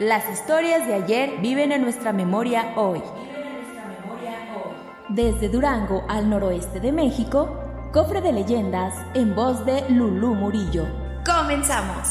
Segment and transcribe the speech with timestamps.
[0.00, 3.02] Las historias de ayer viven en nuestra memoria hoy.
[5.08, 7.48] Desde Durango al noroeste de México,
[7.92, 10.86] Cofre de Leyendas en voz de Lulú Murillo.
[11.26, 12.06] ¡Comenzamos!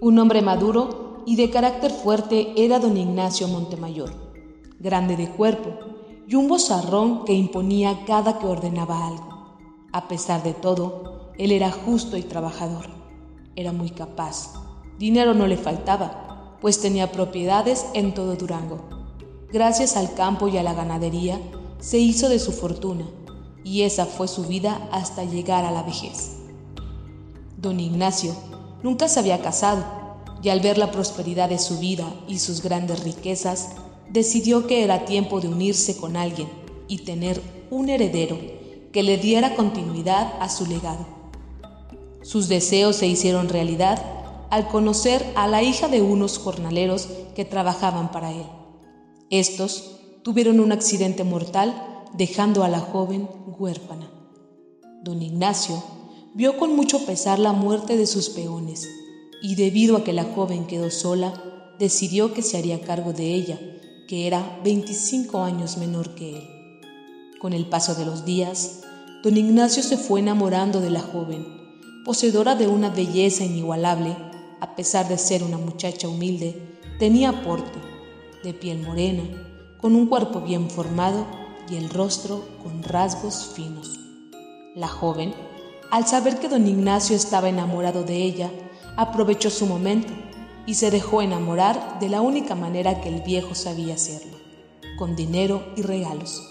[0.00, 4.12] Un hombre maduro y de carácter fuerte era don Ignacio Montemayor,
[4.78, 5.70] grande de cuerpo
[6.28, 9.58] y un bozarrón que imponía cada que ordenaba algo.
[9.92, 12.99] A pesar de todo, él era justo y trabajador.
[13.60, 14.54] Era muy capaz.
[14.98, 18.88] Dinero no le faltaba, pues tenía propiedades en todo Durango.
[19.52, 21.38] Gracias al campo y a la ganadería,
[21.78, 23.04] se hizo de su fortuna,
[23.62, 26.38] y esa fue su vida hasta llegar a la vejez.
[27.58, 28.34] Don Ignacio
[28.82, 29.84] Nunca se había casado
[30.42, 33.72] y al ver la prosperidad de su vida y sus grandes riquezas,
[34.08, 36.48] decidió que era tiempo de unirse con alguien
[36.88, 38.38] y tener un heredero
[38.90, 41.19] que le diera continuidad a su legado.
[42.30, 44.00] Sus deseos se hicieron realidad
[44.50, 48.46] al conocer a la hija de unos jornaleros que trabajaban para él.
[49.30, 51.74] Estos tuvieron un accidente mortal
[52.12, 54.08] dejando a la joven huérfana.
[55.02, 55.82] Don Ignacio
[56.32, 58.88] vio con mucho pesar la muerte de sus peones,
[59.42, 61.34] y debido a que la joven quedó sola,
[61.80, 63.58] decidió que se haría cargo de ella,
[64.06, 66.48] que era 25 años menor que él.
[67.40, 68.82] Con el paso de los días,
[69.24, 71.59] don Ignacio se fue enamorando de la joven,
[72.04, 74.16] poseedora de una belleza inigualable,
[74.60, 77.78] a pesar de ser una muchacha humilde, tenía porte,
[78.42, 79.22] de piel morena,
[79.80, 81.26] con un cuerpo bien formado
[81.68, 83.98] y el rostro con rasgos finos.
[84.74, 85.34] La joven
[85.90, 88.50] al saber que don Ignacio estaba enamorado de ella,
[88.96, 90.12] aprovechó su momento
[90.64, 94.36] y se dejó enamorar de la única manera que el viejo sabía hacerlo,
[94.96, 96.46] con dinero y regalos.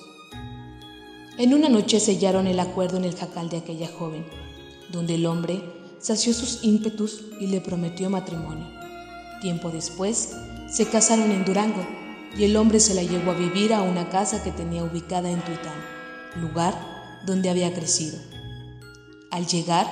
[1.38, 4.26] En una noche sellaron el acuerdo en el jacal de aquella joven,
[4.92, 5.64] donde el hombre
[6.00, 8.68] sació sus ímpetus y le prometió matrimonio.
[9.42, 10.34] Tiempo después,
[10.70, 11.86] se casaron en Durango
[12.38, 15.44] y el hombre se la llevó a vivir a una casa que tenía ubicada en
[15.44, 15.74] Tuitán,
[16.40, 16.76] lugar
[17.26, 18.18] donde había crecido.
[19.32, 19.88] Al llegar,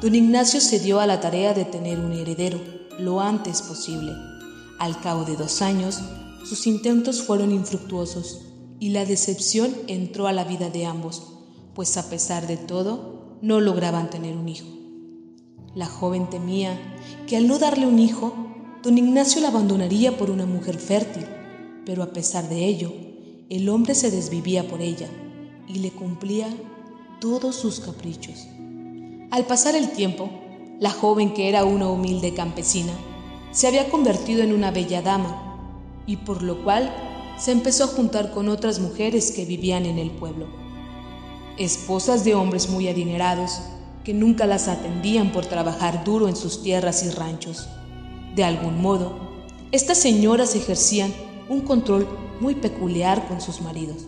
[0.00, 2.60] don Ignacio se dio a la tarea de tener un heredero
[2.98, 4.12] lo antes posible.
[4.78, 6.00] Al cabo de dos años,
[6.44, 8.42] sus intentos fueron infructuosos
[8.80, 11.22] y la decepción entró a la vida de ambos,
[11.74, 14.66] pues a pesar de todo, no lograban tener un hijo.
[15.74, 16.78] La joven temía
[17.26, 18.34] que al no darle un hijo,
[18.82, 21.26] don Ignacio la abandonaría por una mujer fértil,
[21.84, 22.92] pero a pesar de ello,
[23.48, 25.08] el hombre se desvivía por ella
[25.66, 26.48] y le cumplía
[27.20, 28.46] todos sus caprichos.
[29.30, 30.30] Al pasar el tiempo,
[30.80, 32.92] la joven que era una humilde campesina
[33.50, 36.94] se había convertido en una bella dama y por lo cual
[37.38, 40.46] se empezó a juntar con otras mujeres que vivían en el pueblo,
[41.58, 43.60] esposas de hombres muy adinerados
[44.04, 47.68] que nunca las atendían por trabajar duro en sus tierras y ranchos.
[48.34, 49.18] De algún modo,
[49.72, 51.12] estas señoras ejercían
[51.48, 52.08] un control
[52.40, 54.06] muy peculiar con sus maridos,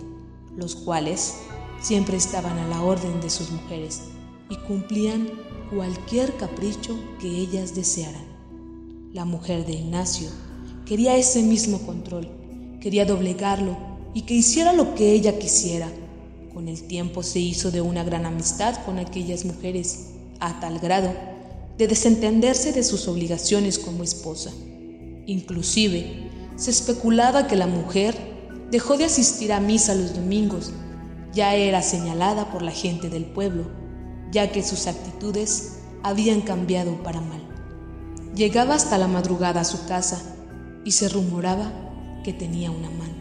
[0.56, 1.34] los cuales
[1.80, 4.02] siempre estaban a la orden de sus mujeres
[4.48, 5.28] y cumplían
[5.74, 8.24] cualquier capricho que ellas desearan.
[9.12, 10.28] La mujer de Ignacio
[10.86, 12.28] quería ese mismo control,
[12.80, 13.76] quería doblegarlo
[14.14, 15.88] y que hiciera lo que ella quisiera.
[16.52, 21.12] Con el tiempo se hizo de una gran amistad con aquellas mujeres, a tal grado
[21.76, 24.50] de desentenderse de sus obligaciones como esposa.
[25.26, 28.16] Inclusive, se especulaba que la mujer
[28.70, 30.72] dejó de asistir a misa los domingos,
[31.32, 33.80] ya era señalada por la gente del pueblo
[34.30, 37.40] ya que sus actitudes habían cambiado para mal.
[38.34, 40.22] Llegaba hasta la madrugada a su casa
[40.84, 41.72] y se rumoraba
[42.24, 43.19] que tenía un amante.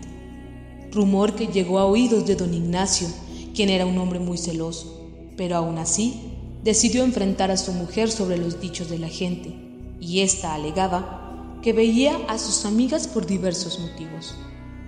[0.91, 3.07] Rumor que llegó a oídos de don Ignacio,
[3.53, 5.07] quien era un hombre muy celoso,
[5.38, 6.21] pero aún así
[6.63, 9.56] decidió enfrentar a su mujer sobre los dichos de la gente,
[10.00, 14.36] y ésta alegaba que veía a sus amigas por diversos motivos.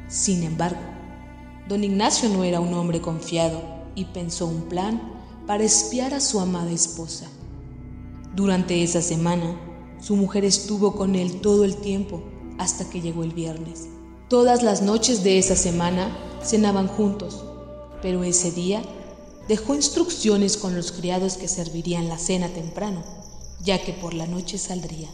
[0.08, 0.80] Sin embargo,
[1.68, 3.62] don Ignacio no era un hombre confiado
[3.96, 5.02] y pensó un plan
[5.48, 7.28] para espiar a su amada esposa.
[8.36, 9.60] Durante esa semana,
[10.00, 12.24] su mujer estuvo con él todo el tiempo
[12.58, 13.90] hasta que llegó el viernes.
[14.32, 17.44] Todas las noches de esa semana cenaban juntos,
[18.02, 18.82] pero ese día
[19.50, 23.04] dejó instrucciones con los criados que servirían la cena temprano,
[23.62, 25.10] ya que por la noche saldría.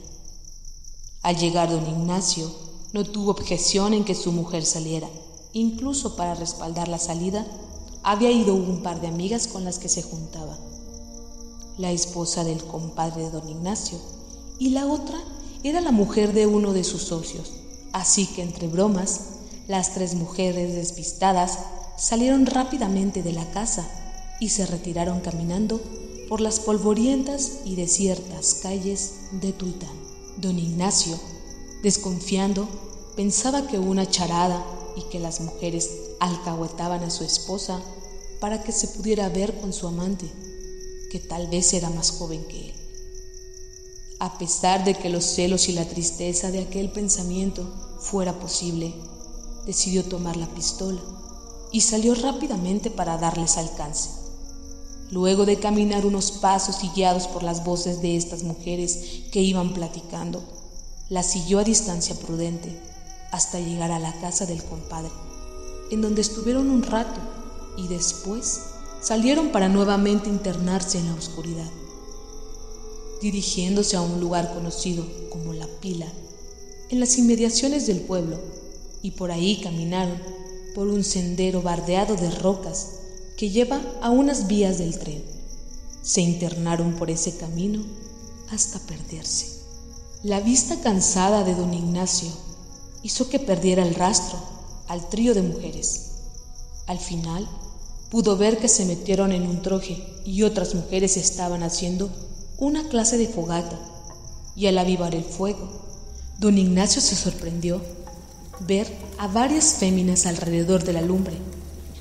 [1.24, 2.52] Al llegar don Ignacio,
[2.94, 5.10] no tuvo objeción en que su mujer saliera.
[5.52, 7.44] Incluso para respaldar la salida,
[8.04, 10.56] había ido un par de amigas con las que se juntaba.
[11.80, 13.98] La esposa del compadre de don Ignacio
[14.60, 15.18] y la otra
[15.64, 17.52] era la mujer de uno de sus socios.
[17.94, 19.22] Así que entre bromas,
[19.68, 21.60] las tres mujeres despistadas
[21.98, 23.88] salieron rápidamente de la casa
[24.40, 25.82] y se retiraron caminando
[26.30, 29.96] por las polvorientas y desiertas calles de Tuitán.
[30.38, 31.20] Don Ignacio,
[31.82, 32.68] desconfiando,
[33.16, 34.64] pensaba que una charada
[34.96, 37.82] y que las mujeres alcahuetaban a su esposa
[38.40, 40.32] para que se pudiera ver con su amante,
[41.12, 42.87] que tal vez era más joven que él.
[44.20, 47.64] A pesar de que los celos y la tristeza de aquel pensamiento
[48.00, 48.94] fuera posible,
[49.68, 51.02] decidió tomar la pistola
[51.72, 54.10] y salió rápidamente para darles alcance.
[55.12, 59.74] Luego de caminar unos pasos y guiados por las voces de estas mujeres que iban
[59.74, 60.44] platicando,
[61.10, 62.82] la siguió a distancia prudente
[63.32, 65.12] hasta llegar a la casa del compadre,
[65.92, 67.20] en donde estuvieron un rato
[67.78, 68.62] y después
[69.00, 71.70] salieron para nuevamente internarse en la oscuridad.
[73.22, 76.08] Dirigiéndose a un lugar conocido como La Pila,
[76.90, 78.38] en las inmediaciones del pueblo,
[79.02, 80.22] y por ahí caminaron
[80.76, 83.00] por un sendero bardeado de rocas
[83.36, 85.24] que lleva a unas vías del tren.
[86.02, 87.84] Se internaron por ese camino
[88.52, 89.58] hasta perderse.
[90.24, 92.30] La vista cansada de don Ignacio
[93.04, 94.38] hizo que perdiera el rastro
[94.88, 96.12] al trío de mujeres.
[96.86, 97.48] Al final,
[98.10, 102.10] pudo ver que se metieron en un troje y otras mujeres estaban haciendo
[102.58, 103.80] una clase de fogata.
[104.56, 105.70] Y al avivar el fuego,
[106.40, 107.82] don Ignacio se sorprendió
[108.62, 111.38] ver a varias féminas alrededor de la lumbre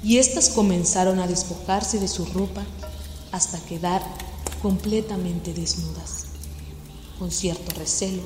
[0.02, 2.64] y éstas comenzaron a despojarse de su ropa
[3.32, 4.02] hasta quedar
[4.62, 6.26] completamente desnudas.
[7.18, 8.22] Con cierto recelo,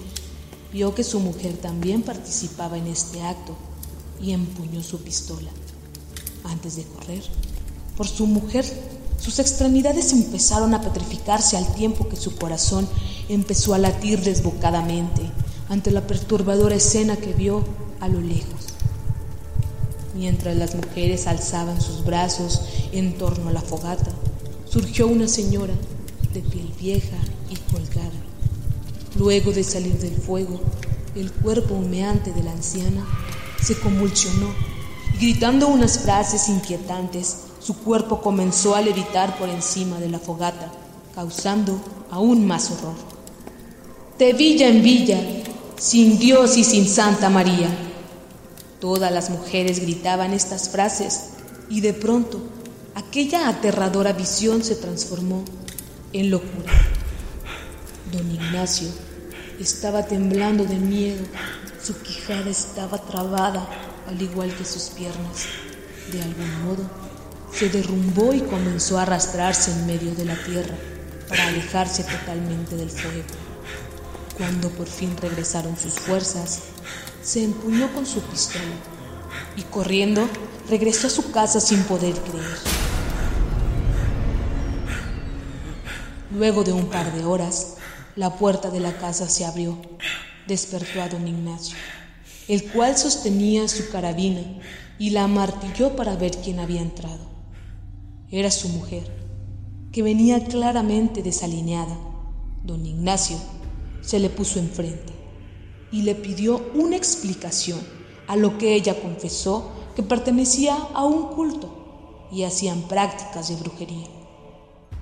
[0.73, 3.57] vio que su mujer también participaba en este acto
[4.21, 5.51] y empuñó su pistola.
[6.45, 7.25] Antes de correr,
[7.97, 8.65] por su mujer,
[9.21, 12.89] sus extremidades empezaron a petrificarse al tiempo que su corazón
[13.29, 15.23] empezó a latir desbocadamente
[15.69, 17.65] ante la perturbadora escena que vio
[18.01, 18.71] a lo lejos
[20.15, 22.63] Mientras las mujeres alzaban sus brazos
[22.93, 24.11] en torno a la fogata,
[24.69, 25.73] surgió una señora
[26.35, 27.17] de piel vieja
[27.49, 28.11] y colgada.
[29.17, 30.61] Luego de salir del fuego,
[31.15, 33.07] el cuerpo humeante de la anciana
[33.63, 34.49] se convulsionó
[35.15, 40.73] y gritando unas frases inquietantes, su cuerpo comenzó a levitar por encima de la fogata,
[41.15, 41.81] causando
[42.11, 42.95] aún más horror.
[44.19, 45.21] De villa en villa,
[45.77, 47.69] sin Dios y sin Santa María,
[48.81, 51.33] Todas las mujeres gritaban estas frases
[51.69, 52.41] y de pronto
[52.95, 55.45] aquella aterradora visión se transformó
[56.15, 56.73] en locura.
[58.11, 58.89] Don Ignacio
[59.61, 61.23] estaba temblando de miedo,
[61.85, 63.69] su quijada estaba trabada
[64.09, 65.45] al igual que sus piernas.
[66.11, 66.91] De algún modo,
[67.61, 70.75] se derrumbó y comenzó a arrastrarse en medio de la tierra
[71.29, 73.29] para alejarse totalmente del fuego.
[74.39, 76.61] Cuando por fin regresaron sus fuerzas,
[77.23, 78.65] se empuñó con su pistola
[79.59, 80.27] y corriendo
[80.71, 82.57] regresó a su casa sin poder creer.
[86.35, 87.75] Luego de un par de horas,
[88.17, 89.77] la puerta de la casa se abrió.
[90.47, 91.77] Despertó a don Ignacio,
[92.49, 94.41] el cual sostenía su carabina
[94.99, 97.40] y la amartilló para ver quién había entrado.
[98.31, 99.11] Era su mujer,
[99.93, 101.99] que venía claramente desalineada.
[102.63, 103.37] Don Ignacio
[104.03, 105.13] se le puso enfrente
[105.91, 107.81] y le pidió una explicación,
[108.29, 114.07] a lo que ella confesó que pertenecía a un culto y hacían prácticas de brujería,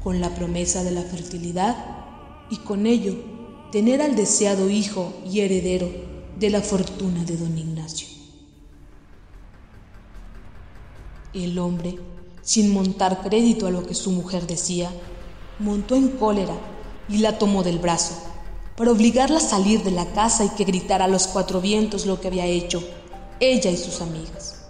[0.02, 1.76] con la promesa de la fertilidad
[2.48, 3.14] y con ello
[3.70, 5.90] tener al deseado hijo y heredero
[6.38, 8.08] de la fortuna de don Ignacio.
[11.34, 11.98] El hombre,
[12.48, 14.90] sin montar crédito a lo que su mujer decía,
[15.58, 16.54] montó en cólera
[17.06, 18.14] y la tomó del brazo
[18.74, 22.22] para obligarla a salir de la casa y que gritara a los cuatro vientos lo
[22.22, 22.82] que había hecho,
[23.38, 24.62] ella y sus amigas.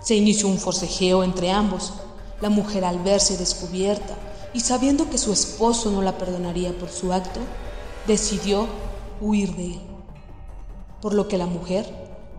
[0.00, 1.92] Se inició un forcejeo entre ambos,
[2.40, 4.14] la mujer al verse descubierta
[4.54, 7.40] y sabiendo que su esposo no la perdonaría por su acto,
[8.06, 8.66] decidió
[9.20, 9.80] huir de él.
[11.02, 11.84] Por lo que la mujer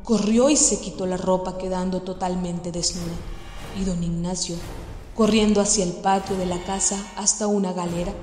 [0.04, 3.14] corrió y se quitó la ropa quedando totalmente desnuda,
[3.86, 4.56] don Ignacio,
[5.16, 8.14] corriendo hacia el patio de la casa hasta una galera,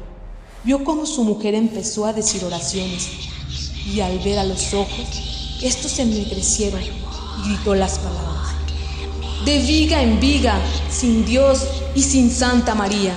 [0.64, 3.08] vio cómo su mujer empezó a decir oraciones
[3.86, 5.06] y al ver a los ojos,
[5.62, 8.54] estos se ennegrecieron y gritó las palabras.
[9.44, 10.58] de viga en viga,
[10.90, 13.14] sin Dios y sin Santa María.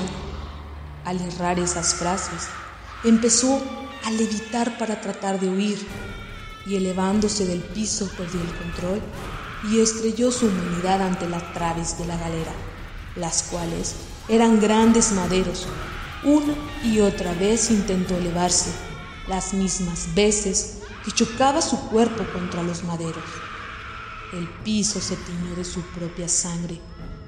[1.03, 2.47] Al errar esas frases,
[3.03, 3.59] empezó
[4.03, 5.87] a levitar para tratar de huir
[6.67, 9.01] y elevándose del piso perdió el control
[9.67, 12.53] y estrelló su humanidad ante las traves de la galera,
[13.15, 13.95] las cuales
[14.27, 15.67] eran grandes maderos.
[16.23, 18.71] Una y otra vez intentó elevarse,
[19.27, 23.23] las mismas veces que chocaba su cuerpo contra los maderos.
[24.33, 26.79] El piso se tiñó de su propia sangre,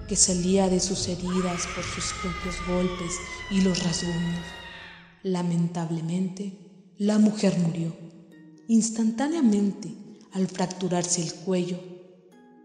[0.08, 3.14] que salía de sus heridas por sus propios golpes
[3.50, 4.46] y los rasguños.
[5.24, 7.96] Lamentablemente, la mujer murió.
[8.68, 9.94] Instantáneamente,
[10.34, 11.80] al fracturarse el cuello,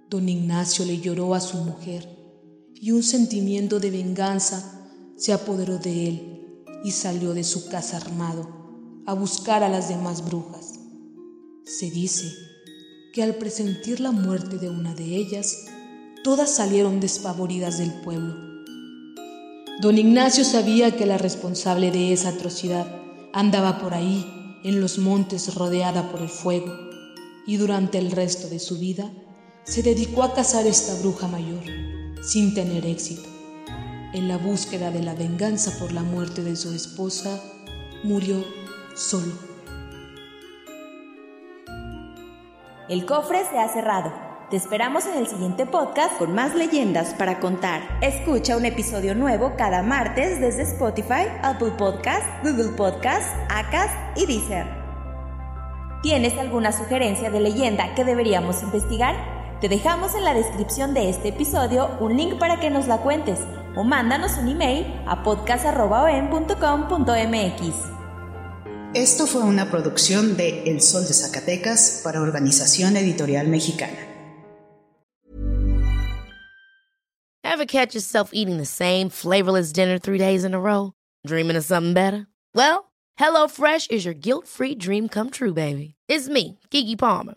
[0.08, 2.08] don Ignacio le lloró a su mujer
[2.74, 9.02] y un sentimiento de venganza se apoderó de él y salió de su casa armado
[9.06, 10.74] a buscar a las demás brujas.
[11.64, 12.32] Se dice
[13.12, 15.64] que al presentir la muerte de una de ellas,
[16.22, 18.34] todas salieron despavoridas del pueblo.
[19.80, 22.86] Don Ignacio sabía que la responsable de esa atrocidad
[23.32, 24.24] andaba por ahí,
[24.64, 26.72] en los montes rodeada por el fuego,
[27.46, 29.10] y durante el resto de su vida
[29.66, 31.64] se dedicó a cazar esta bruja mayor,
[32.22, 33.28] sin tener éxito.
[34.12, 37.42] En la búsqueda de la venganza por la muerte de su esposa,
[38.04, 38.44] murió
[38.94, 39.32] solo.
[42.88, 44.12] El cofre se ha cerrado.
[44.50, 47.98] Te esperamos en el siguiente podcast con más leyendas para contar.
[48.00, 54.66] Escucha un episodio nuevo cada martes desde Spotify, Apple Podcast, Google Podcast, Acast y Deezer.
[56.04, 59.35] ¿Tienes alguna sugerencia de leyenda que deberíamos investigar?
[59.60, 63.40] Te dejamos en la descripción de este episodio un link para que nos la cuentes
[63.74, 66.56] o mándanos un email a podcast.com.mx.
[68.92, 73.96] Esto fue una producción de El Sol de Zacatecas para Organización Editorial Mexicana.
[77.42, 80.92] Ever catch yourself eating the same flavorless dinner three days in a row?
[81.26, 82.26] Dreaming of something better?
[82.54, 85.94] Well, HelloFresh is your guilt-free dream come true, baby.
[86.08, 87.36] It's me, Kiki Palmer.